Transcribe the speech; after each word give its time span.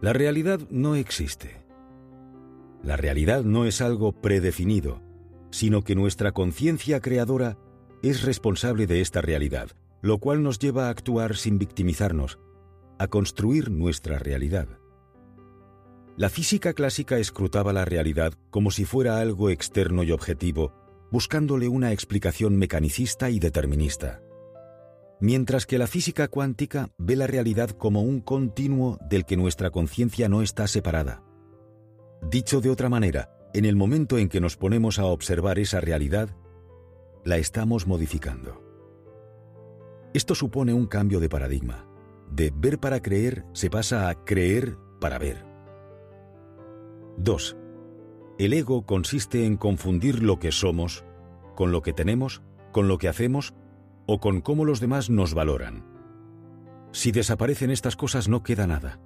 La 0.00 0.12
realidad 0.12 0.60
no 0.70 0.94
existe. 0.94 1.56
La 2.84 2.96
realidad 2.96 3.42
no 3.42 3.64
es 3.64 3.80
algo 3.80 4.12
predefinido, 4.12 5.02
sino 5.50 5.82
que 5.82 5.96
nuestra 5.96 6.30
conciencia 6.30 7.00
creadora 7.00 7.58
es 8.04 8.22
responsable 8.22 8.86
de 8.86 9.00
esta 9.00 9.20
realidad, 9.22 9.70
lo 10.00 10.18
cual 10.18 10.44
nos 10.44 10.60
lleva 10.60 10.86
a 10.86 10.90
actuar 10.90 11.34
sin 11.34 11.58
victimizarnos, 11.58 12.38
a 13.00 13.08
construir 13.08 13.72
nuestra 13.72 14.20
realidad. 14.20 14.68
La 16.16 16.28
física 16.28 16.74
clásica 16.74 17.18
escrutaba 17.18 17.72
la 17.72 17.84
realidad 17.84 18.34
como 18.50 18.70
si 18.70 18.84
fuera 18.84 19.18
algo 19.18 19.50
externo 19.50 20.04
y 20.04 20.12
objetivo, 20.12 20.72
buscándole 21.10 21.66
una 21.66 21.90
explicación 21.90 22.56
mecanicista 22.56 23.30
y 23.30 23.40
determinista. 23.40 24.20
Mientras 25.20 25.66
que 25.66 25.78
la 25.78 25.88
física 25.88 26.28
cuántica 26.28 26.90
ve 26.96 27.16
la 27.16 27.26
realidad 27.26 27.70
como 27.70 28.02
un 28.02 28.20
continuo 28.20 28.98
del 29.08 29.24
que 29.24 29.36
nuestra 29.36 29.70
conciencia 29.70 30.28
no 30.28 30.42
está 30.42 30.68
separada. 30.68 31.24
Dicho 32.22 32.60
de 32.60 32.70
otra 32.70 32.88
manera, 32.88 33.30
en 33.52 33.64
el 33.64 33.74
momento 33.74 34.18
en 34.18 34.28
que 34.28 34.40
nos 34.40 34.56
ponemos 34.56 34.98
a 34.98 35.06
observar 35.06 35.58
esa 35.58 35.80
realidad, 35.80 36.30
la 37.24 37.36
estamos 37.36 37.86
modificando. 37.86 38.62
Esto 40.14 40.34
supone 40.34 40.72
un 40.72 40.86
cambio 40.86 41.18
de 41.18 41.28
paradigma. 41.28 41.86
De 42.30 42.52
ver 42.54 42.78
para 42.78 43.00
creer 43.00 43.44
se 43.52 43.70
pasa 43.70 44.08
a 44.08 44.24
creer 44.24 44.76
para 45.00 45.18
ver. 45.18 45.44
2. 47.16 47.56
El 48.38 48.52
ego 48.52 48.86
consiste 48.86 49.44
en 49.44 49.56
confundir 49.56 50.22
lo 50.22 50.38
que 50.38 50.52
somos 50.52 51.04
con 51.56 51.72
lo 51.72 51.82
que 51.82 51.92
tenemos, 51.92 52.42
con 52.72 52.86
lo 52.86 52.98
que 52.98 53.08
hacemos 53.08 53.52
o 54.08 54.18
con 54.18 54.40
cómo 54.40 54.64
los 54.64 54.80
demás 54.80 55.10
nos 55.10 55.34
valoran. 55.34 55.84
Si 56.92 57.12
desaparecen 57.12 57.70
estas 57.70 57.94
cosas 57.94 58.26
no 58.26 58.42
queda 58.42 58.66
nada. 58.66 58.98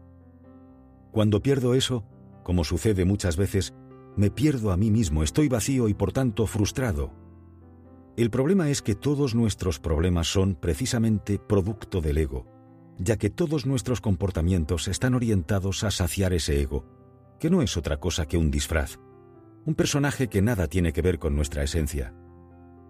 Cuando 1.10 1.42
pierdo 1.42 1.74
eso, 1.74 2.04
como 2.44 2.62
sucede 2.62 3.04
muchas 3.04 3.36
veces, 3.36 3.74
me 4.16 4.30
pierdo 4.30 4.70
a 4.70 4.76
mí 4.76 4.92
mismo, 4.92 5.24
estoy 5.24 5.48
vacío 5.48 5.88
y 5.88 5.94
por 5.94 6.12
tanto 6.12 6.46
frustrado. 6.46 7.12
El 8.16 8.30
problema 8.30 8.70
es 8.70 8.80
que 8.80 8.94
todos 8.94 9.34
nuestros 9.34 9.80
problemas 9.80 10.28
son 10.28 10.54
precisamente 10.54 11.38
producto 11.38 12.00
del 12.00 12.18
ego, 12.18 12.46
ya 12.98 13.16
que 13.16 13.28
todos 13.28 13.66
nuestros 13.66 14.00
comportamientos 14.00 14.86
están 14.86 15.14
orientados 15.14 15.82
a 15.82 15.90
saciar 15.90 16.32
ese 16.32 16.60
ego, 16.60 16.86
que 17.40 17.50
no 17.50 17.60
es 17.60 17.76
otra 17.76 17.98
cosa 17.98 18.26
que 18.26 18.38
un 18.38 18.52
disfraz, 18.52 19.00
un 19.66 19.74
personaje 19.74 20.28
que 20.28 20.42
nada 20.42 20.68
tiene 20.68 20.92
que 20.92 21.02
ver 21.02 21.18
con 21.18 21.34
nuestra 21.34 21.64
esencia. 21.64 22.14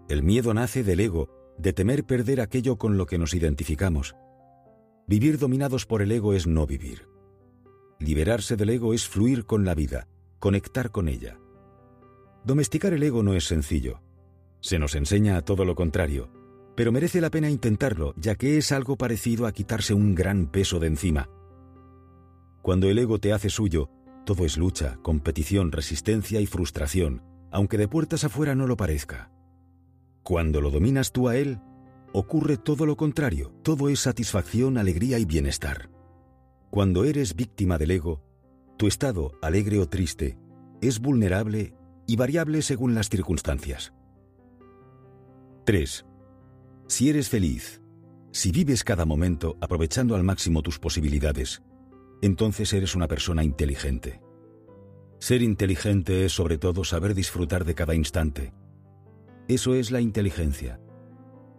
El 0.09 0.21
miedo 0.21 0.53
nace 0.53 0.83
del 0.83 0.99
ego, 0.99 1.42
de 1.57 1.73
temer 1.73 2.05
perder 2.05 2.41
aquello 2.41 2.77
con 2.77 2.97
lo 2.97 3.05
que 3.05 3.17
nos 3.17 3.33
identificamos. 3.33 4.15
Vivir 5.07 5.37
dominados 5.37 5.85
por 5.85 6.01
el 6.01 6.11
ego 6.11 6.33
es 6.33 6.47
no 6.47 6.65
vivir. 6.65 7.07
Liberarse 7.99 8.55
del 8.55 8.69
ego 8.69 8.93
es 8.93 9.07
fluir 9.07 9.45
con 9.45 9.65
la 9.65 9.75
vida, 9.75 10.07
conectar 10.39 10.91
con 10.91 11.07
ella. 11.07 11.37
Domesticar 12.43 12.93
el 12.93 13.03
ego 13.03 13.23
no 13.23 13.33
es 13.33 13.45
sencillo. 13.45 14.01
Se 14.59 14.79
nos 14.79 14.95
enseña 14.95 15.37
a 15.37 15.41
todo 15.41 15.65
lo 15.65 15.75
contrario, 15.75 16.29
pero 16.75 16.91
merece 16.91 17.21
la 17.21 17.29
pena 17.29 17.49
intentarlo, 17.49 18.13
ya 18.17 18.35
que 18.35 18.57
es 18.57 18.71
algo 18.71 18.97
parecido 18.97 19.45
a 19.45 19.51
quitarse 19.51 19.93
un 19.93 20.15
gran 20.15 20.47
peso 20.47 20.79
de 20.79 20.87
encima. 20.87 21.29
Cuando 22.61 22.89
el 22.89 22.97
ego 22.97 23.19
te 23.19 23.33
hace 23.33 23.49
suyo, 23.49 23.89
todo 24.25 24.45
es 24.45 24.57
lucha, 24.57 24.97
competición, 25.01 25.71
resistencia 25.71 26.39
y 26.39 26.45
frustración, 26.45 27.21
aunque 27.51 27.77
de 27.77 27.87
puertas 27.87 28.23
afuera 28.23 28.55
no 28.55 28.67
lo 28.67 28.77
parezca. 28.77 29.31
Cuando 30.23 30.61
lo 30.61 30.71
dominas 30.71 31.11
tú 31.11 31.27
a 31.27 31.35
él, 31.35 31.59
ocurre 32.13 32.57
todo 32.57 32.85
lo 32.85 32.95
contrario, 32.95 33.53
todo 33.61 33.89
es 33.89 33.99
satisfacción, 33.99 34.77
alegría 34.77 35.19
y 35.19 35.25
bienestar. 35.25 35.89
Cuando 36.69 37.03
eres 37.03 37.35
víctima 37.35 37.77
del 37.77 37.91
ego, 37.91 38.23
tu 38.77 38.87
estado, 38.87 39.33
alegre 39.41 39.79
o 39.79 39.87
triste, 39.87 40.37
es 40.81 40.99
vulnerable 40.99 41.75
y 42.07 42.15
variable 42.15 42.61
según 42.61 42.95
las 42.95 43.09
circunstancias. 43.09 43.93
3. 45.65 46.05
Si 46.87 47.09
eres 47.09 47.29
feliz, 47.29 47.81
si 48.31 48.51
vives 48.51 48.83
cada 48.83 49.05
momento 49.05 49.57
aprovechando 49.61 50.15
al 50.15 50.23
máximo 50.23 50.61
tus 50.61 50.79
posibilidades, 50.79 51.61
entonces 52.21 52.71
eres 52.73 52.95
una 52.95 53.07
persona 53.07 53.43
inteligente. 53.43 54.21
Ser 55.19 55.41
inteligente 55.41 56.25
es 56.25 56.31
sobre 56.33 56.57
todo 56.57 56.83
saber 56.83 57.13
disfrutar 57.13 57.65
de 57.65 57.75
cada 57.75 57.93
instante. 57.93 58.53
Eso 59.47 59.75
es 59.75 59.91
la 59.91 60.01
inteligencia. 60.01 60.79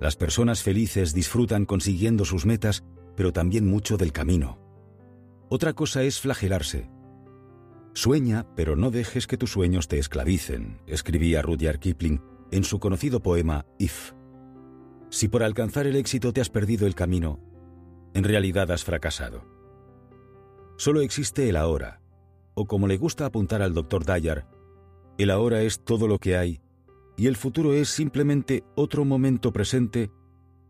Las 0.00 0.16
personas 0.16 0.62
felices 0.62 1.14
disfrutan 1.14 1.66
consiguiendo 1.66 2.24
sus 2.24 2.46
metas, 2.46 2.84
pero 3.16 3.32
también 3.32 3.66
mucho 3.66 3.96
del 3.96 4.12
camino. 4.12 4.58
Otra 5.48 5.72
cosa 5.72 6.02
es 6.02 6.20
flagelarse, 6.20 6.88
Sueña, 7.96 8.44
pero 8.56 8.74
no 8.74 8.90
dejes 8.90 9.28
que 9.28 9.36
tus 9.36 9.52
sueños 9.52 9.86
te 9.86 10.00
esclavicen, 10.00 10.80
escribía 10.88 11.42
Rudyard 11.42 11.78
Kipling 11.78 12.20
en 12.50 12.64
su 12.64 12.80
conocido 12.80 13.22
poema 13.22 13.66
If. 13.78 14.12
Si 15.10 15.28
por 15.28 15.44
alcanzar 15.44 15.86
el 15.86 15.94
éxito 15.94 16.32
te 16.32 16.40
has 16.40 16.50
perdido 16.50 16.88
el 16.88 16.96
camino, 16.96 17.38
en 18.12 18.24
realidad 18.24 18.72
has 18.72 18.82
fracasado. 18.82 19.44
Solo 20.76 21.02
existe 21.02 21.48
el 21.48 21.56
ahora, 21.56 22.00
o 22.54 22.66
como 22.66 22.88
le 22.88 22.96
gusta 22.96 23.26
apuntar 23.26 23.62
al 23.62 23.74
Dr. 23.74 24.04
Dyer, 24.04 24.44
el 25.16 25.30
ahora 25.30 25.62
es 25.62 25.84
todo 25.84 26.08
lo 26.08 26.18
que 26.18 26.36
hay 26.36 26.60
y 27.16 27.26
el 27.26 27.36
futuro 27.36 27.74
es 27.74 27.88
simplemente 27.88 28.64
otro 28.74 29.04
momento 29.04 29.52
presente 29.52 30.10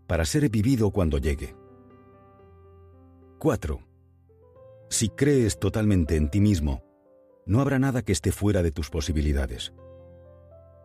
para 0.06 0.24
ser 0.24 0.48
vivido 0.50 0.90
cuando 0.90 1.18
llegue. 1.18 1.56
4. 3.38 3.80
Si 4.90 5.08
crees 5.08 5.58
totalmente 5.58 6.16
en 6.16 6.30
ti 6.30 6.40
mismo, 6.40 6.82
no 7.46 7.60
habrá 7.60 7.78
nada 7.78 8.02
que 8.02 8.12
esté 8.12 8.32
fuera 8.32 8.62
de 8.62 8.70
tus 8.70 8.90
posibilidades. 8.90 9.72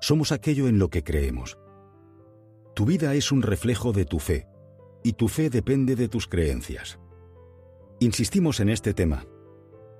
Somos 0.01 0.31
aquello 0.31 0.67
en 0.67 0.79
lo 0.79 0.89
que 0.89 1.03
creemos. 1.03 1.57
Tu 2.75 2.85
vida 2.85 3.13
es 3.13 3.31
un 3.31 3.41
reflejo 3.41 3.91
de 3.91 4.05
tu 4.05 4.19
fe, 4.19 4.47
y 5.03 5.13
tu 5.13 5.27
fe 5.27 5.49
depende 5.49 5.95
de 5.95 6.07
tus 6.07 6.27
creencias. 6.27 6.99
Insistimos 7.99 8.59
en 8.61 8.69
este 8.69 8.93
tema. 8.93 9.25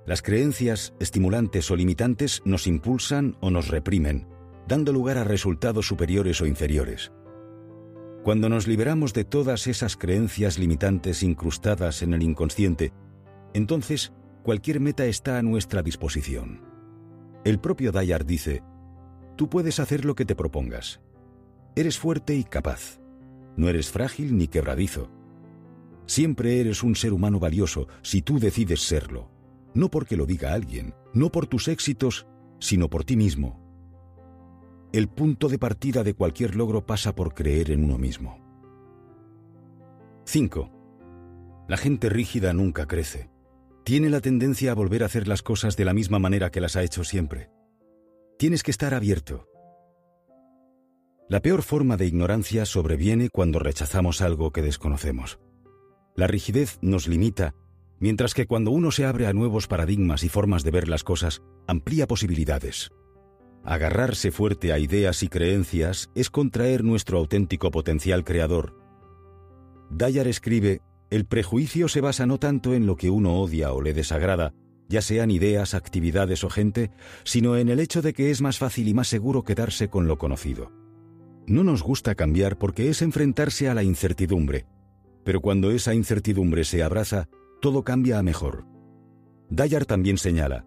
Las 0.06 0.22
creencias 0.22 0.94
estimulantes 0.98 1.70
o 1.70 1.76
limitantes 1.76 2.40
nos 2.44 2.66
impulsan 2.66 3.36
o 3.40 3.50
nos 3.50 3.68
reprimen, 3.68 4.26
dando 4.70 4.92
lugar 4.92 5.18
a 5.18 5.24
resultados 5.24 5.88
superiores 5.88 6.40
o 6.40 6.46
inferiores. 6.46 7.10
Cuando 8.22 8.48
nos 8.48 8.68
liberamos 8.68 9.12
de 9.12 9.24
todas 9.24 9.66
esas 9.66 9.96
creencias 9.96 10.60
limitantes 10.60 11.24
incrustadas 11.24 12.02
en 12.02 12.14
el 12.14 12.22
inconsciente, 12.22 12.92
entonces 13.52 14.12
cualquier 14.44 14.78
meta 14.78 15.06
está 15.06 15.38
a 15.38 15.42
nuestra 15.42 15.82
disposición. 15.82 16.62
El 17.44 17.58
propio 17.58 17.90
Dayar 17.90 18.24
dice, 18.24 18.62
tú 19.36 19.50
puedes 19.50 19.80
hacer 19.80 20.04
lo 20.04 20.14
que 20.14 20.24
te 20.24 20.36
propongas. 20.36 21.00
Eres 21.74 21.98
fuerte 21.98 22.36
y 22.36 22.44
capaz. 22.44 23.00
No 23.56 23.68
eres 23.68 23.90
frágil 23.90 24.38
ni 24.38 24.46
quebradizo. 24.46 25.10
Siempre 26.06 26.60
eres 26.60 26.84
un 26.84 26.94
ser 26.94 27.12
humano 27.12 27.40
valioso 27.40 27.88
si 28.02 28.22
tú 28.22 28.38
decides 28.38 28.82
serlo. 28.82 29.32
No 29.74 29.90
porque 29.90 30.16
lo 30.16 30.26
diga 30.26 30.52
alguien, 30.52 30.94
no 31.12 31.32
por 31.32 31.48
tus 31.48 31.66
éxitos, 31.66 32.28
sino 32.60 32.88
por 32.88 33.02
ti 33.02 33.16
mismo. 33.16 33.59
El 34.92 35.08
punto 35.08 35.48
de 35.48 35.58
partida 35.58 36.02
de 36.02 36.14
cualquier 36.14 36.56
logro 36.56 36.84
pasa 36.84 37.14
por 37.14 37.34
creer 37.34 37.70
en 37.70 37.84
uno 37.84 37.98
mismo. 37.98 38.38
5. 40.24 41.64
La 41.68 41.76
gente 41.76 42.08
rígida 42.08 42.52
nunca 42.52 42.86
crece 42.86 43.30
tiene 43.84 44.10
la 44.10 44.20
tendencia 44.20 44.70
a 44.70 44.74
volver 44.74 45.02
a 45.02 45.06
hacer 45.06 45.26
las 45.26 45.42
cosas 45.42 45.76
de 45.76 45.84
la 45.84 45.94
misma 45.94 46.18
manera 46.18 46.50
que 46.50 46.60
las 46.60 46.76
ha 46.76 46.82
hecho 46.84 47.02
siempre. 47.02 47.50
Tienes 48.38 48.62
que 48.62 48.70
estar 48.70 48.94
abierto. 48.94 49.48
La 51.28 51.40
peor 51.40 51.62
forma 51.62 51.96
de 51.96 52.06
ignorancia 52.06 52.66
sobreviene 52.66 53.30
cuando 53.30 53.58
rechazamos 53.58 54.20
algo 54.20 54.52
que 54.52 54.62
desconocemos. 54.62 55.38
La 56.14 56.26
rigidez 56.26 56.78
nos 56.82 57.08
limita, 57.08 57.54
mientras 57.98 58.34
que 58.34 58.46
cuando 58.46 58.70
uno 58.70 58.90
se 58.90 59.06
abre 59.06 59.26
a 59.26 59.32
nuevos 59.32 59.66
paradigmas 59.66 60.24
y 60.24 60.28
formas 60.28 60.62
de 60.62 60.70
ver 60.70 60.88
las 60.88 61.04
cosas, 61.04 61.42
amplía 61.66 62.06
posibilidades. 62.06 62.90
Agarrarse 63.64 64.30
fuerte 64.30 64.72
a 64.72 64.78
ideas 64.78 65.22
y 65.22 65.28
creencias 65.28 66.10
es 66.14 66.30
contraer 66.30 66.82
nuestro 66.82 67.18
auténtico 67.18 67.70
potencial 67.70 68.24
creador. 68.24 68.74
Dyer 69.90 70.26
escribe 70.28 70.80
el 71.10 71.26
prejuicio 71.26 71.88
se 71.88 72.00
basa 72.00 72.24
no 72.24 72.38
tanto 72.38 72.72
en 72.72 72.86
lo 72.86 72.96
que 72.96 73.10
uno 73.10 73.40
odia 73.40 73.72
o 73.72 73.82
le 73.82 73.92
desagrada, 73.92 74.54
ya 74.88 75.02
sean 75.02 75.32
ideas, 75.32 75.74
actividades 75.74 76.44
o 76.44 76.50
gente, 76.50 76.92
sino 77.24 77.56
en 77.56 77.68
el 77.68 77.80
hecho 77.80 78.00
de 78.00 78.12
que 78.12 78.30
es 78.30 78.40
más 78.40 78.58
fácil 78.58 78.86
y 78.86 78.94
más 78.94 79.08
seguro 79.08 79.42
quedarse 79.42 79.88
con 79.88 80.06
lo 80.06 80.18
conocido. 80.18 80.70
No 81.46 81.64
nos 81.64 81.82
gusta 81.82 82.14
cambiar 82.14 82.58
porque 82.58 82.90
es 82.90 83.02
enfrentarse 83.02 83.68
a 83.68 83.74
la 83.74 83.82
incertidumbre, 83.82 84.66
pero 85.24 85.40
cuando 85.40 85.72
esa 85.72 85.94
incertidumbre 85.94 86.64
se 86.64 86.84
abraza, 86.84 87.28
todo 87.60 87.82
cambia 87.82 88.20
a 88.20 88.22
mejor. 88.22 88.64
Dayar 89.48 89.86
también 89.86 90.16
señala, 90.16 90.64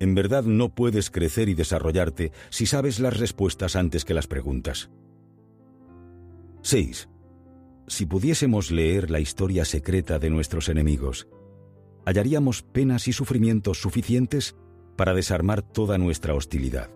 en 0.00 0.14
verdad 0.14 0.44
no 0.44 0.74
puedes 0.74 1.10
crecer 1.10 1.48
y 1.48 1.54
desarrollarte 1.54 2.32
si 2.50 2.66
sabes 2.66 3.00
las 3.00 3.18
respuestas 3.18 3.76
antes 3.76 4.04
que 4.04 4.14
las 4.14 4.26
preguntas. 4.26 4.90
6 6.62 7.08
si 7.86 8.06
pudiésemos 8.06 8.70
leer 8.70 9.10
la 9.10 9.20
historia 9.20 9.64
secreta 9.64 10.18
de 10.18 10.30
nuestros 10.30 10.68
enemigos, 10.68 11.28
hallaríamos 12.06 12.62
penas 12.62 13.08
y 13.08 13.12
sufrimientos 13.12 13.80
suficientes 13.80 14.56
para 14.96 15.12
desarmar 15.12 15.62
toda 15.62 15.98
nuestra 15.98 16.34
hostilidad. 16.34 16.90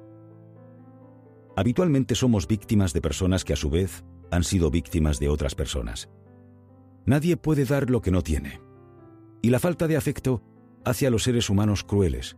Habitualmente 1.57 2.15
somos 2.15 2.47
víctimas 2.47 2.93
de 2.93 3.01
personas 3.01 3.45
que 3.45 3.53
a 3.53 3.57
su 3.57 3.69
vez 3.69 4.05
han 4.31 4.45
sido 4.45 4.71
víctimas 4.71 5.19
de 5.19 5.29
otras 5.29 5.55
personas. 5.55 6.09
Nadie 7.05 7.37
puede 7.37 7.65
dar 7.65 7.91
lo 7.91 8.01
que 8.01 8.11
no 8.11 8.23
tiene. 8.23 8.61
Y 9.43 9.51
la 9.51 9.59
falta 9.59 9.89
de 9.89 9.97
afecto 9.97 10.43
hace 10.85 11.07
a 11.07 11.11
los 11.11 11.25
seres 11.25 11.51
humanos 11.51 11.85
crueles. 11.85 12.37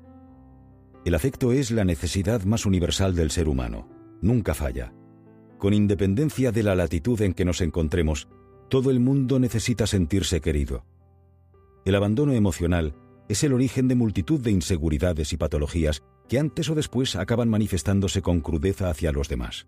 El 1.05 1.15
afecto 1.15 1.53
es 1.53 1.71
la 1.71 1.85
necesidad 1.85 2.43
más 2.45 2.67
universal 2.67 3.15
del 3.15 3.31
ser 3.31 3.49
humano. 3.49 3.89
Nunca 4.21 4.53
falla. 4.53 4.93
Con 5.59 5.73
independencia 5.73 6.53
de 6.53 6.63
la 6.63 6.75
latitud 6.75 7.21
en 7.23 7.33
que 7.33 7.47
nos 7.47 7.63
encontremos, 7.63 8.29
todo 8.69 8.91
el 8.91 9.01
mundo 9.01 9.39
necesita 9.39 9.87
sentirse 9.87 10.41
querido. 10.43 10.85
El 11.87 11.95
abandono 11.95 12.33
emocional 12.33 12.95
es 13.29 13.43
el 13.45 13.55
origen 13.55 13.89
de 13.89 13.95
multitud 13.95 14.41
de 14.41 14.51
inseguridades 14.51 15.33
y 15.33 15.39
patologías 15.39 16.03
que 16.29 16.39
antes 16.39 16.69
o 16.69 16.75
después 16.75 17.17
acaban 17.17 17.49
manifestándose 17.49 18.21
con 18.21 18.41
crudeza 18.41 18.91
hacia 18.91 19.11
los 19.11 19.29
demás. 19.29 19.67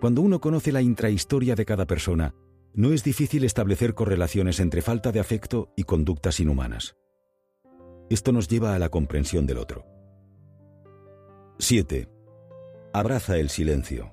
Cuando 0.00 0.22
uno 0.22 0.40
conoce 0.40 0.72
la 0.72 0.82
intrahistoria 0.82 1.54
de 1.54 1.64
cada 1.64 1.86
persona, 1.86 2.34
no 2.74 2.92
es 2.92 3.04
difícil 3.04 3.44
establecer 3.44 3.94
correlaciones 3.94 4.60
entre 4.60 4.82
falta 4.82 5.12
de 5.12 5.20
afecto 5.20 5.72
y 5.76 5.84
conductas 5.84 6.40
inhumanas. 6.40 6.96
Esto 8.10 8.32
nos 8.32 8.48
lleva 8.48 8.74
a 8.74 8.78
la 8.78 8.88
comprensión 8.88 9.46
del 9.46 9.58
otro. 9.58 9.97
7. 11.60 12.08
Abraza 12.92 13.36
el 13.36 13.48
silencio. 13.48 14.12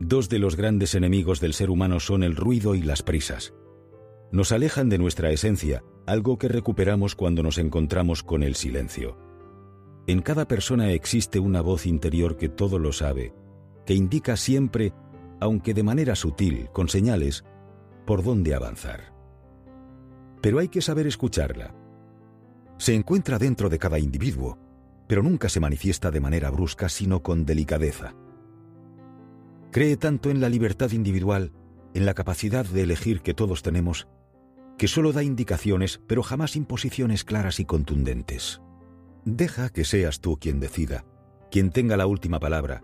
Dos 0.00 0.30
de 0.30 0.38
los 0.38 0.56
grandes 0.56 0.94
enemigos 0.94 1.40
del 1.40 1.52
ser 1.52 1.68
humano 1.68 2.00
son 2.00 2.22
el 2.22 2.36
ruido 2.36 2.74
y 2.74 2.80
las 2.80 3.02
prisas. 3.02 3.52
Nos 4.32 4.50
alejan 4.50 4.88
de 4.88 4.96
nuestra 4.96 5.30
esencia, 5.30 5.84
algo 6.06 6.38
que 6.38 6.48
recuperamos 6.48 7.16
cuando 7.16 7.42
nos 7.42 7.58
encontramos 7.58 8.22
con 8.22 8.42
el 8.42 8.54
silencio. 8.54 9.18
En 10.06 10.22
cada 10.22 10.48
persona 10.48 10.90
existe 10.92 11.38
una 11.38 11.60
voz 11.60 11.84
interior 11.84 12.38
que 12.38 12.48
todo 12.48 12.78
lo 12.78 12.92
sabe, 12.94 13.34
que 13.84 13.92
indica 13.92 14.38
siempre, 14.38 14.94
aunque 15.38 15.74
de 15.74 15.82
manera 15.82 16.14
sutil, 16.14 16.70
con 16.72 16.88
señales, 16.88 17.44
por 18.06 18.24
dónde 18.24 18.54
avanzar. 18.54 19.12
Pero 20.40 20.60
hay 20.60 20.68
que 20.68 20.80
saber 20.80 21.06
escucharla. 21.06 21.74
Se 22.78 22.94
encuentra 22.94 23.38
dentro 23.38 23.68
de 23.68 23.78
cada 23.78 23.98
individuo, 23.98 24.58
pero 25.06 25.22
nunca 25.22 25.48
se 25.48 25.60
manifiesta 25.60 26.10
de 26.10 26.20
manera 26.20 26.50
brusca, 26.50 26.88
sino 26.88 27.22
con 27.22 27.44
delicadeza. 27.46 28.14
Cree 29.70 29.96
tanto 29.96 30.30
en 30.30 30.40
la 30.40 30.48
libertad 30.48 30.92
individual, 30.92 31.52
en 31.94 32.06
la 32.06 32.14
capacidad 32.14 32.64
de 32.64 32.82
elegir 32.82 33.20
que 33.20 33.34
todos 33.34 33.62
tenemos, 33.62 34.08
que 34.78 34.88
solo 34.88 35.12
da 35.12 35.22
indicaciones, 35.22 36.00
pero 36.06 36.22
jamás 36.22 36.56
imposiciones 36.56 37.24
claras 37.24 37.60
y 37.60 37.64
contundentes. 37.64 38.60
Deja 39.24 39.70
que 39.70 39.84
seas 39.84 40.20
tú 40.20 40.38
quien 40.38 40.60
decida, 40.60 41.04
quien 41.50 41.70
tenga 41.70 41.96
la 41.96 42.06
última 42.06 42.38
palabra, 42.38 42.82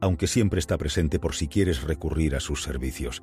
aunque 0.00 0.26
siempre 0.26 0.58
está 0.58 0.76
presente 0.78 1.18
por 1.18 1.34
si 1.34 1.48
quieres 1.48 1.82
recurrir 1.82 2.36
a 2.36 2.40
sus 2.40 2.62
servicios. 2.62 3.22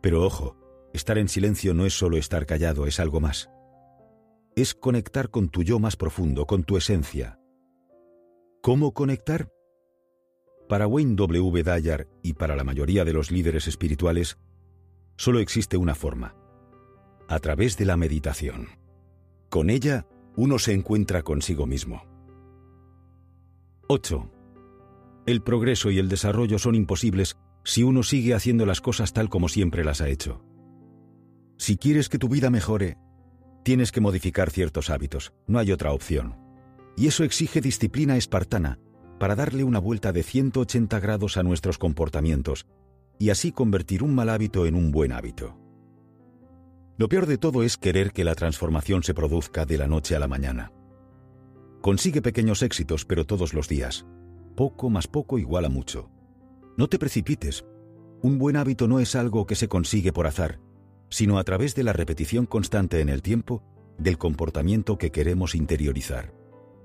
Pero 0.00 0.24
ojo, 0.24 0.56
estar 0.92 1.18
en 1.18 1.28
silencio 1.28 1.74
no 1.74 1.86
es 1.86 1.96
solo 1.96 2.16
estar 2.16 2.46
callado, 2.46 2.86
es 2.86 3.00
algo 3.00 3.20
más. 3.20 3.50
Es 4.56 4.74
conectar 4.74 5.30
con 5.30 5.48
tu 5.48 5.62
yo 5.62 5.78
más 5.78 5.96
profundo, 5.96 6.46
con 6.46 6.64
tu 6.64 6.76
esencia. 6.76 7.38
¿Cómo 8.60 8.92
conectar? 8.92 9.52
Para 10.68 10.88
Wayne 10.88 11.14
W. 11.14 11.62
Dyer 11.62 12.08
y 12.22 12.32
para 12.34 12.56
la 12.56 12.64
mayoría 12.64 13.04
de 13.04 13.12
los 13.12 13.30
líderes 13.30 13.68
espirituales, 13.68 14.36
solo 15.16 15.38
existe 15.38 15.76
una 15.76 15.94
forma, 15.94 16.34
a 17.28 17.38
través 17.38 17.76
de 17.76 17.84
la 17.84 17.96
meditación. 17.96 18.68
Con 19.48 19.70
ella, 19.70 20.06
uno 20.36 20.58
se 20.58 20.72
encuentra 20.72 21.22
consigo 21.22 21.66
mismo. 21.66 22.02
8. 23.86 24.28
El 25.26 25.40
progreso 25.42 25.90
y 25.90 25.98
el 25.98 26.08
desarrollo 26.08 26.58
son 26.58 26.74
imposibles 26.74 27.36
si 27.64 27.84
uno 27.84 28.02
sigue 28.02 28.34
haciendo 28.34 28.66
las 28.66 28.80
cosas 28.80 29.12
tal 29.12 29.28
como 29.28 29.48
siempre 29.48 29.84
las 29.84 30.00
ha 30.00 30.08
hecho. 30.08 30.42
Si 31.58 31.76
quieres 31.76 32.08
que 32.08 32.18
tu 32.18 32.28
vida 32.28 32.50
mejore, 32.50 32.98
tienes 33.62 33.92
que 33.92 34.00
modificar 34.00 34.50
ciertos 34.50 34.90
hábitos, 34.90 35.32
no 35.46 35.60
hay 35.60 35.70
otra 35.70 35.92
opción. 35.92 36.47
Y 36.98 37.06
eso 37.06 37.22
exige 37.22 37.60
disciplina 37.60 38.16
espartana 38.16 38.80
para 39.20 39.36
darle 39.36 39.62
una 39.62 39.78
vuelta 39.78 40.10
de 40.10 40.24
180 40.24 40.98
grados 40.98 41.36
a 41.36 41.44
nuestros 41.44 41.78
comportamientos 41.78 42.66
y 43.20 43.30
así 43.30 43.52
convertir 43.52 44.02
un 44.02 44.16
mal 44.16 44.28
hábito 44.28 44.66
en 44.66 44.74
un 44.74 44.90
buen 44.90 45.12
hábito. 45.12 45.56
Lo 46.96 47.08
peor 47.08 47.26
de 47.26 47.38
todo 47.38 47.62
es 47.62 47.76
querer 47.76 48.10
que 48.10 48.24
la 48.24 48.34
transformación 48.34 49.04
se 49.04 49.14
produzca 49.14 49.64
de 49.64 49.78
la 49.78 49.86
noche 49.86 50.16
a 50.16 50.18
la 50.18 50.26
mañana. 50.26 50.72
Consigue 51.80 52.20
pequeños 52.20 52.62
éxitos, 52.62 53.04
pero 53.04 53.24
todos 53.24 53.54
los 53.54 53.68
días. 53.68 54.04
Poco 54.56 54.90
más 54.90 55.06
poco 55.06 55.38
igual 55.38 55.66
a 55.66 55.68
mucho. 55.68 56.10
No 56.76 56.88
te 56.88 56.98
precipites. 56.98 57.64
Un 58.22 58.38
buen 58.38 58.56
hábito 58.56 58.88
no 58.88 58.98
es 58.98 59.14
algo 59.14 59.46
que 59.46 59.54
se 59.54 59.68
consigue 59.68 60.12
por 60.12 60.26
azar, 60.26 60.58
sino 61.10 61.38
a 61.38 61.44
través 61.44 61.76
de 61.76 61.84
la 61.84 61.92
repetición 61.92 62.46
constante 62.46 63.00
en 63.00 63.08
el 63.08 63.22
tiempo 63.22 63.62
del 63.98 64.18
comportamiento 64.18 64.98
que 64.98 65.12
queremos 65.12 65.54
interiorizar. 65.54 66.37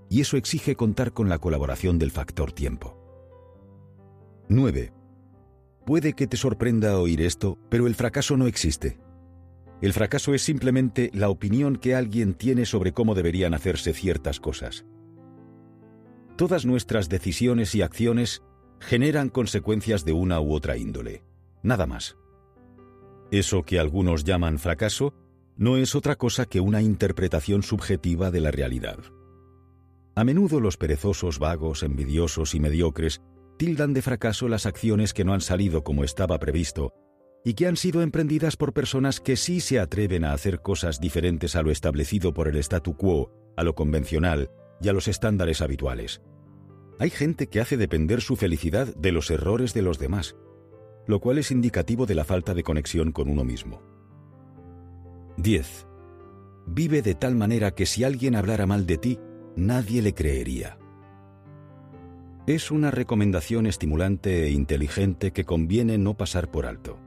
Y 0.10 0.22
eso 0.22 0.38
exige 0.38 0.76
contar 0.76 1.14
con 1.14 1.30
la 1.30 1.40
colaboración 1.40 1.98
del 2.00 2.12
factor 2.12 2.52
tiempo. 2.52 2.98
9. 4.50 4.92
Puede 5.86 6.14
que 6.14 6.28
te 6.28 6.38
sorprenda 6.38 6.98
oír 7.00 7.22
esto, 7.22 7.58
pero 7.70 7.88
el 7.88 7.96
fracaso 7.96 8.38
no 8.38 8.48
existe. 8.48 9.00
El 9.82 9.92
fracaso 9.92 10.34
es 10.34 10.42
simplemente 10.42 11.12
la 11.14 11.30
opinión 11.30 11.76
que 11.76 11.96
alguien 11.96 12.36
tiene 12.36 12.66
sobre 12.66 12.94
cómo 12.94 13.16
deberían 13.16 13.54
hacerse 13.54 13.94
ciertas 13.94 14.40
cosas. 14.40 14.86
Todas 16.38 16.66
nuestras 16.66 17.10
decisiones 17.10 17.76
y 17.76 17.82
acciones 17.82 18.44
generan 18.80 19.30
consecuencias 19.30 20.06
de 20.06 20.14
una 20.14 20.40
u 20.40 20.54
otra 20.54 20.78
índole. 20.78 21.24
Nada 21.64 21.86
más. 21.86 22.18
Eso 23.32 23.64
que 23.64 23.80
algunos 23.80 24.24
llaman 24.24 24.60
fracaso 24.60 25.14
no 25.58 25.78
es 25.78 25.96
otra 25.96 26.16
cosa 26.16 26.46
que 26.46 26.60
una 26.60 26.82
interpretación 26.82 27.62
subjetiva 27.62 28.32
de 28.32 28.42
la 28.42 28.52
realidad. 28.52 29.00
A 30.16 30.24
menudo 30.24 30.60
los 30.60 30.78
perezosos, 30.78 31.40
vagos, 31.40 31.82
envidiosos 31.82 32.54
y 32.54 32.60
mediocres 32.60 33.22
tildan 33.58 33.94
de 33.94 34.02
fracaso 34.02 34.48
las 34.48 34.66
acciones 34.66 35.14
que 35.14 35.24
no 35.24 35.34
han 35.34 35.42
salido 35.42 35.84
como 35.84 36.04
estaba 36.04 36.38
previsto 36.40 36.94
y 37.44 37.56
que 37.56 37.68
han 37.68 37.76
sido 37.76 38.02
emprendidas 38.02 38.56
por 38.56 38.74
personas 38.74 39.20
que 39.20 39.36
sí 39.36 39.60
se 39.60 39.80
atreven 39.80 40.24
a 40.24 40.34
hacer 40.34 40.62
cosas 40.62 41.00
diferentes 41.00 41.56
a 41.56 41.62
lo 41.62 41.72
establecido 41.72 42.34
por 42.34 42.48
el 42.48 42.58
statu 42.58 42.96
quo, 42.96 43.32
a 43.58 43.64
lo 43.64 43.76
convencional 43.76 44.50
y 44.82 44.90
a 44.90 44.94
los 44.94 45.08
estándares 45.08 45.62
habituales. 45.62 46.22
Hay 47.00 47.10
gente 47.10 47.48
que 47.48 47.60
hace 47.60 47.76
depender 47.76 48.22
su 48.22 48.36
felicidad 48.36 48.96
de 48.96 49.12
los 49.12 49.30
errores 49.30 49.74
de 49.74 49.82
los 49.82 50.00
demás, 50.00 50.36
lo 51.08 51.20
cual 51.20 51.38
es 51.38 51.52
indicativo 51.52 52.06
de 52.06 52.16
la 52.16 52.24
falta 52.24 52.54
de 52.54 52.64
conexión 52.64 53.12
con 53.12 53.30
uno 53.30 53.44
mismo. 53.44 53.82
10. 55.38 55.88
Vive 56.68 57.02
de 57.02 57.16
tal 57.16 57.36
manera 57.36 57.72
que 57.72 57.86
si 57.86 58.04
alguien 58.04 58.36
hablara 58.36 58.66
mal 58.66 58.86
de 58.86 58.98
ti, 58.98 59.20
nadie 59.56 60.02
le 60.02 60.14
creería. 60.14 60.78
Es 62.46 62.72
una 62.72 62.92
recomendación 62.92 63.68
estimulante 63.68 64.46
e 64.46 64.52
inteligente 64.52 65.32
que 65.32 65.46
conviene 65.46 65.98
no 65.98 66.16
pasar 66.16 66.52
por 66.52 66.66
alto. 66.66 67.00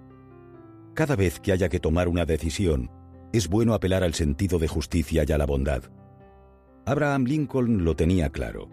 Cada 0.94 1.14
vez 1.14 1.40
que 1.40 1.52
haya 1.52 1.68
que 1.68 1.80
tomar 1.80 2.08
una 2.08 2.24
decisión, 2.24 2.90
es 3.32 3.48
bueno 3.48 3.74
apelar 3.74 4.02
al 4.02 4.14
sentido 4.14 4.58
de 4.58 4.68
justicia 4.68 5.24
y 5.26 5.32
a 5.32 5.38
la 5.38 5.44
bondad. 5.44 5.84
Abraham 6.86 7.24
Lincoln 7.24 7.84
lo 7.84 7.96
tenía 7.96 8.30
claro. 8.30 8.70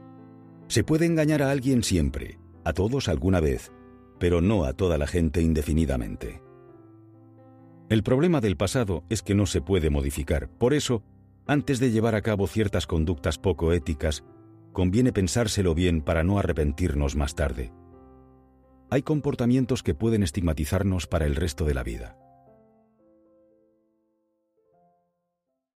Se 0.67 0.83
puede 0.83 1.05
engañar 1.05 1.41
a 1.41 1.51
alguien 1.51 1.83
siempre, 1.83 2.39
a 2.63 2.71
todos 2.71 3.09
alguna 3.09 3.41
vez, 3.41 3.71
pero 4.19 4.39
no 4.39 4.63
a 4.63 4.73
toda 4.73 4.97
la 4.97 5.07
gente 5.07 5.41
indefinidamente. 5.41 6.41
El 7.89 8.03
problema 8.03 8.39
del 8.39 8.55
pasado 8.55 9.03
es 9.09 9.21
que 9.21 9.35
no 9.35 9.45
se 9.45 9.61
puede 9.61 9.89
modificar. 9.89 10.47
Por 10.47 10.73
eso, 10.73 11.03
antes 11.45 11.79
de 11.79 11.91
llevar 11.91 12.15
a 12.15 12.21
cabo 12.21 12.47
ciertas 12.47 12.87
conductas 12.87 13.37
poco 13.37 13.73
éticas, 13.73 14.23
conviene 14.71 15.11
pensárselo 15.11 15.75
bien 15.75 16.01
para 16.01 16.23
no 16.23 16.39
arrepentirnos 16.39 17.15
más 17.15 17.35
tarde 17.35 17.71
hay 18.93 19.01
comportamientos 19.01 19.81
que 19.81 19.95
pueden 19.95 20.21
estigmatizarnos 20.21 21.07
para 21.07 21.25
el 21.25 21.35
resto 21.35 21.65
de 21.65 21.73
la 21.73 21.81
vida. 21.81 22.15